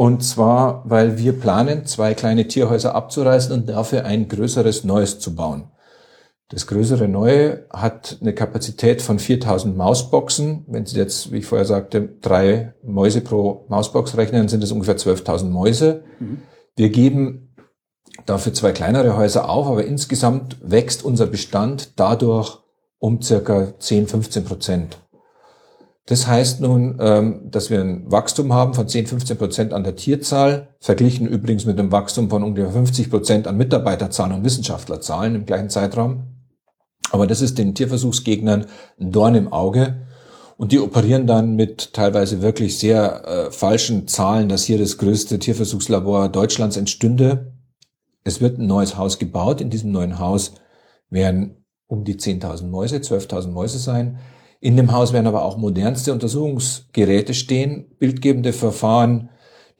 Und 0.00 0.22
zwar, 0.22 0.84
weil 0.84 1.18
wir 1.18 1.32
planen, 1.32 1.84
zwei 1.84 2.14
kleine 2.14 2.46
Tierhäuser 2.46 2.94
abzureißen 2.94 3.52
und 3.52 3.68
dafür 3.68 4.04
ein 4.04 4.28
größeres 4.28 4.84
neues 4.84 5.18
zu 5.18 5.34
bauen. 5.34 5.72
Das 6.50 6.68
größere 6.68 7.08
Neue 7.08 7.66
hat 7.70 8.18
eine 8.20 8.32
Kapazität 8.32 9.02
von 9.02 9.18
4000 9.18 9.76
Mausboxen. 9.76 10.64
Wenn 10.68 10.86
Sie 10.86 10.96
jetzt, 10.96 11.32
wie 11.32 11.38
ich 11.38 11.46
vorher 11.46 11.64
sagte, 11.64 12.08
drei 12.20 12.74
Mäuse 12.84 13.22
pro 13.22 13.66
Mausbox 13.70 14.16
rechnen, 14.16 14.42
dann 14.42 14.48
sind 14.48 14.62
es 14.62 14.70
ungefähr 14.70 14.96
12.000 14.96 15.46
Mäuse. 15.46 16.04
Mhm. 16.20 16.42
Wir 16.76 16.90
geben 16.90 17.56
dafür 18.24 18.54
zwei 18.54 18.70
kleinere 18.70 19.16
Häuser 19.16 19.50
auf, 19.50 19.66
aber 19.66 19.84
insgesamt 19.84 20.58
wächst 20.62 21.04
unser 21.04 21.26
Bestand 21.26 21.98
dadurch 21.98 22.58
um 23.00 23.20
circa 23.20 23.76
10, 23.76 24.06
15 24.06 24.44
Prozent. 24.44 24.98
Das 26.08 26.26
heißt 26.26 26.62
nun, 26.62 26.96
ähm, 27.00 27.50
dass 27.50 27.68
wir 27.68 27.82
ein 27.82 28.10
Wachstum 28.10 28.54
haben 28.54 28.72
von 28.72 28.88
10, 28.88 29.06
15 29.06 29.36
Prozent 29.36 29.74
an 29.74 29.84
der 29.84 29.94
Tierzahl, 29.94 30.68
verglichen 30.80 31.26
übrigens 31.26 31.66
mit 31.66 31.78
einem 31.78 31.92
Wachstum 31.92 32.30
von 32.30 32.42
ungefähr 32.42 32.72
50 32.72 33.10
Prozent 33.10 33.46
an 33.46 33.58
Mitarbeiterzahlen 33.58 34.32
und 34.32 34.42
Wissenschaftlerzahlen 34.42 35.34
im 35.34 35.44
gleichen 35.44 35.68
Zeitraum. 35.68 36.28
Aber 37.10 37.26
das 37.26 37.42
ist 37.42 37.58
den 37.58 37.74
Tierversuchsgegnern 37.74 38.64
ein 38.98 39.12
Dorn 39.12 39.34
im 39.34 39.52
Auge. 39.52 40.06
Und 40.56 40.72
die 40.72 40.80
operieren 40.80 41.26
dann 41.26 41.56
mit 41.56 41.92
teilweise 41.92 42.40
wirklich 42.40 42.78
sehr 42.78 43.24
äh, 43.26 43.50
falschen 43.50 44.08
Zahlen, 44.08 44.48
dass 44.48 44.64
hier 44.64 44.78
das 44.78 44.96
größte 44.96 45.38
Tierversuchslabor 45.38 46.30
Deutschlands 46.30 46.78
entstünde. 46.78 47.52
Es 48.24 48.40
wird 48.40 48.58
ein 48.58 48.66
neues 48.66 48.96
Haus 48.96 49.18
gebaut. 49.18 49.60
In 49.60 49.68
diesem 49.68 49.92
neuen 49.92 50.18
Haus 50.18 50.54
werden 51.10 51.66
um 51.86 52.04
die 52.04 52.16
10.000 52.16 52.66
Mäuse, 52.66 52.96
12.000 52.96 53.48
Mäuse 53.48 53.78
sein. 53.78 54.18
In 54.60 54.76
dem 54.76 54.92
Haus 54.92 55.12
werden 55.12 55.26
aber 55.26 55.44
auch 55.44 55.56
modernste 55.56 56.12
Untersuchungsgeräte 56.12 57.34
stehen, 57.34 57.86
bildgebende 57.98 58.52
Verfahren, 58.52 59.30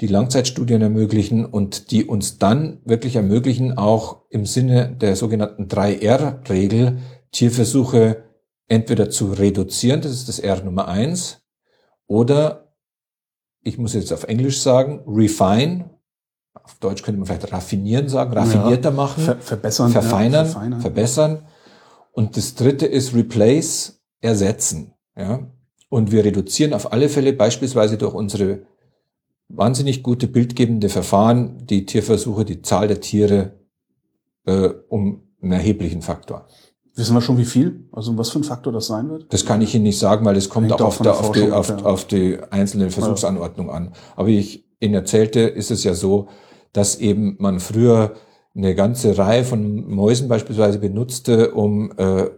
die 0.00 0.06
Langzeitstudien 0.06 0.80
ermöglichen 0.80 1.44
und 1.44 1.90
die 1.90 2.04
uns 2.04 2.38
dann 2.38 2.80
wirklich 2.84 3.16
ermöglichen, 3.16 3.76
auch 3.76 4.22
im 4.30 4.46
Sinne 4.46 4.94
der 4.94 5.16
sogenannten 5.16 5.66
3R-Regel 5.66 6.98
Tierversuche 7.32 8.24
entweder 8.68 9.10
zu 9.10 9.32
reduzieren, 9.32 10.00
das 10.00 10.12
ist 10.12 10.28
das 10.28 10.38
R 10.38 10.62
Nummer 10.62 10.86
eins, 10.86 11.42
oder 12.06 12.74
ich 13.62 13.78
muss 13.78 13.94
jetzt 13.94 14.12
auf 14.12 14.24
Englisch 14.24 14.60
sagen, 14.60 15.02
refine, 15.06 15.90
auf 16.54 16.76
Deutsch 16.76 17.02
könnte 17.02 17.18
man 17.18 17.26
vielleicht 17.26 17.52
raffinieren 17.52 18.08
sagen, 18.08 18.32
raffinierter 18.32 18.90
ja, 18.90 18.94
machen, 18.94 19.24
ver 19.24 19.36
verbessern, 19.40 19.90
verfeinern, 19.90 20.46
ja, 20.46 20.52
verfeinern, 20.52 20.80
verbessern. 20.80 21.46
Und 22.12 22.36
das 22.36 22.54
dritte 22.54 22.86
ist 22.86 23.14
replace, 23.14 23.97
ersetzen. 24.20 24.94
Ja? 25.16 25.50
Und 25.88 26.12
wir 26.12 26.24
reduzieren 26.24 26.74
auf 26.74 26.92
alle 26.92 27.08
Fälle 27.08 27.32
beispielsweise 27.32 27.98
durch 27.98 28.14
unsere 28.14 28.66
wahnsinnig 29.48 30.02
gute 30.02 30.28
bildgebende 30.28 30.88
Verfahren 30.88 31.66
die 31.66 31.86
Tierversuche, 31.86 32.44
die 32.44 32.62
Zahl 32.62 32.88
der 32.88 33.00
Tiere 33.00 33.52
äh, 34.44 34.68
um 34.88 35.22
einen 35.40 35.52
erheblichen 35.52 36.02
Faktor. 36.02 36.46
Wissen 36.94 37.14
wir 37.14 37.20
schon, 37.20 37.38
wie 37.38 37.44
viel? 37.44 37.88
Also 37.92 38.18
was 38.18 38.30
für 38.30 38.40
ein 38.40 38.44
Faktor 38.44 38.72
das 38.72 38.88
sein 38.88 39.08
wird? 39.08 39.32
Das 39.32 39.46
kann 39.46 39.62
ich 39.62 39.74
Ihnen 39.74 39.84
nicht 39.84 39.98
sagen, 39.98 40.24
weil 40.24 40.36
es 40.36 40.48
kommt 40.48 40.72
auch 40.72 40.80
auf, 40.80 40.98
der, 40.98 41.16
auf, 41.16 41.30
die, 41.30 41.50
auf, 41.52 41.84
auf 41.84 42.04
die 42.06 42.38
einzelne 42.50 42.90
Versuchsanordnung 42.90 43.70
an. 43.70 43.92
Aber 44.16 44.26
wie 44.26 44.38
ich 44.38 44.66
Ihnen 44.80 44.94
erzählte, 44.94 45.40
ist 45.40 45.70
es 45.70 45.84
ja 45.84 45.94
so, 45.94 46.28
dass 46.72 46.98
eben 46.98 47.36
man 47.38 47.60
früher 47.60 48.14
eine 48.54 48.74
ganze 48.74 49.16
Reihe 49.16 49.44
von 49.44 49.86
Mäusen 49.86 50.28
beispielsweise 50.28 50.80
benutzte, 50.80 51.52
um 51.52 51.92
äh, 51.96 52.30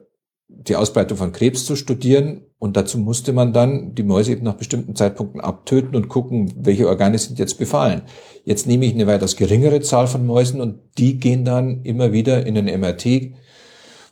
die 0.69 0.77
Ausbreitung 0.77 1.17
von 1.17 1.33
Krebs 1.33 1.65
zu 1.65 1.77
studieren. 1.77 2.43
Und 2.59 2.77
dazu 2.77 2.99
musste 2.99 3.33
man 3.33 3.53
dann 3.53 3.95
die 3.95 4.03
Mäuse 4.03 4.33
eben 4.33 4.45
nach 4.45 4.55
bestimmten 4.55 4.95
Zeitpunkten 4.95 5.41
abtöten 5.41 5.97
und 5.97 6.09
gucken, 6.09 6.53
welche 6.57 6.89
Organe 6.89 7.19
sind 7.19 7.39
jetzt 7.39 7.59
befallen. 7.59 8.03
Jetzt 8.45 8.67
nehme 8.67 8.85
ich 8.85 8.93
eine 8.93 9.07
weitaus 9.07 9.37
geringere 9.37 9.81
Zahl 9.81 10.07
von 10.07 10.27
Mäusen 10.27 10.61
und 10.61 10.79
die 10.99 11.19
gehen 11.19 11.45
dann 11.45 11.83
immer 11.85 12.13
wieder 12.13 12.47
in 12.47 12.55
den 12.55 12.67
MRT 12.67 13.33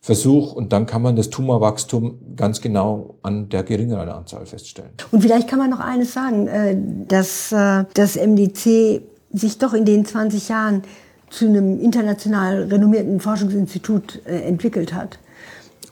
Versuch 0.01 0.53
und 0.53 0.73
dann 0.73 0.87
kann 0.87 1.03
man 1.03 1.17
das 1.17 1.29
Tumorwachstum 1.29 2.35
ganz 2.37 2.61
genau 2.61 3.17
an 3.23 3.49
der 3.49 3.63
geringeren 3.63 4.09
Anzahl 4.09 4.47
feststellen. 4.47 4.93
Und 5.11 5.21
vielleicht 5.21 5.49
kann 5.49 5.59
man 5.59 5.69
noch 5.69 5.81
eines 5.81 6.15
sagen, 6.15 6.47
äh, 6.47 6.77
dass 7.09 7.53
äh, 7.53 7.85
das 7.93 8.17
MDC 8.17 9.03
sich 9.33 9.59
doch 9.59 9.75
in 9.75 9.85
den 9.85 10.07
20 10.07 10.49
Jahren 10.49 10.83
zu 11.29 11.47
einem 11.47 11.79
international 11.81 12.65
renommierten 12.65 13.21
Forschungsinstitut 13.21 14.23
äh, 14.25 14.41
entwickelt 14.43 14.95
hat. 14.95 15.19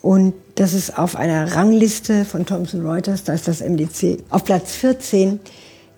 Und 0.07 0.35
das 0.55 0.73
ist 0.73 0.97
auf 0.97 1.17
einer 1.17 1.57
Rangliste 1.57 2.25
von 2.25 2.47
Thomson 2.47 2.87
Reuters, 2.87 3.25
da 3.25 3.33
ist 3.33 3.49
das 3.49 3.61
MDC 3.61 4.23
auf 4.31 4.45
Platz 4.45 4.77
14 4.77 5.41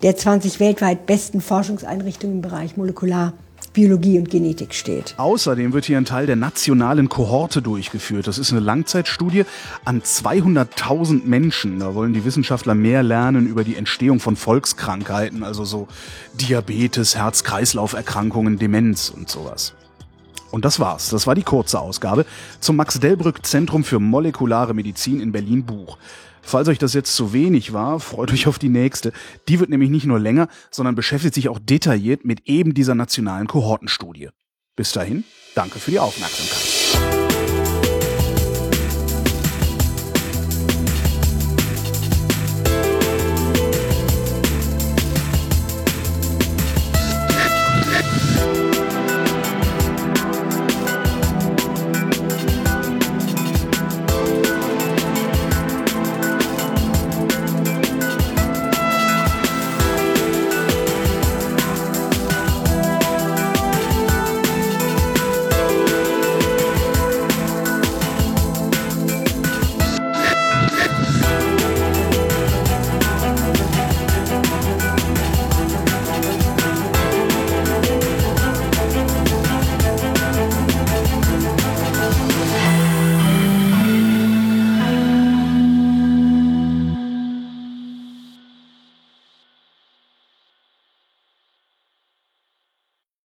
der 0.01 0.17
20 0.17 0.59
weltweit 0.59 1.05
besten 1.05 1.41
Forschungseinrichtungen 1.41 2.37
im 2.37 2.41
Bereich 2.41 2.75
Molekular 2.75 3.33
Biologie 3.71 4.17
und 4.17 4.31
Genetik 4.31 4.73
steht. 4.73 5.13
Außerdem 5.17 5.73
wird 5.73 5.85
hier 5.85 5.99
ein 5.99 6.05
Teil 6.05 6.25
der 6.25 6.37
nationalen 6.37 7.07
Kohorte 7.07 7.61
durchgeführt. 7.61 8.25
Das 8.25 8.39
ist 8.39 8.49
eine 8.51 8.61
Langzeitstudie 8.61 9.45
an 9.85 10.01
200.000 10.01 11.25
Menschen. 11.25 11.77
Da 11.79 11.93
wollen 11.93 12.13
die 12.13 12.25
Wissenschaftler 12.25 12.73
mehr 12.73 13.03
lernen 13.03 13.45
über 13.45 13.63
die 13.63 13.75
Entstehung 13.75 14.19
von 14.19 14.35
Volkskrankheiten, 14.35 15.43
also 15.43 15.65
so 15.65 15.87
Diabetes, 16.33 17.15
Herz-Kreislauf-Erkrankungen, 17.15 18.57
Demenz 18.57 19.13
und 19.15 19.29
sowas. 19.29 19.75
Und 20.51 20.65
das 20.65 20.79
war's. 20.79 21.09
Das 21.09 21.27
war 21.27 21.35
die 21.35 21.43
kurze 21.43 21.79
Ausgabe 21.79 22.25
zum 22.59 22.75
Max-Delbrück-Zentrum 22.75 23.83
für 23.83 23.99
molekulare 23.99 24.73
Medizin 24.73 25.21
in 25.21 25.31
Berlin 25.31 25.65
Buch. 25.65 25.97
Falls 26.41 26.67
euch 26.67 26.79
das 26.79 26.93
jetzt 26.93 27.15
zu 27.15 27.33
wenig 27.33 27.73
war, 27.73 27.99
freut 27.99 28.31
euch 28.31 28.47
auf 28.47 28.57
die 28.57 28.69
nächste. 28.69 29.11
Die 29.47 29.59
wird 29.59 29.69
nämlich 29.69 29.89
nicht 29.89 30.05
nur 30.05 30.19
länger, 30.19 30.47
sondern 30.71 30.95
beschäftigt 30.95 31.35
sich 31.35 31.49
auch 31.49 31.59
detailliert 31.59 32.25
mit 32.25 32.47
eben 32.47 32.73
dieser 32.73 32.95
nationalen 32.95 33.47
Kohortenstudie. 33.47 34.29
Bis 34.75 34.91
dahin, 34.91 35.23
danke 35.55 35.77
für 35.77 35.91
die 35.91 35.99
Aufmerksamkeit. 35.99 37.28